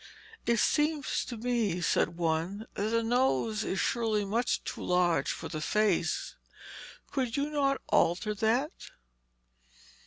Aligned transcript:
'It 0.47 0.57
seems 0.57 1.23
to 1.23 1.37
me,' 1.37 1.79
said 1.79 2.17
one, 2.17 2.65
'that 2.73 2.89
the 2.89 3.03
nose 3.03 3.63
is 3.63 3.79
surely 3.79 4.25
much 4.25 4.63
too 4.63 4.81
large 4.83 5.31
for 5.31 5.47
the 5.47 5.61
face. 5.61 6.33
Could 7.11 7.37
you 7.37 7.51
not 7.51 7.79
alter 7.89 8.33
that?' 8.33 8.89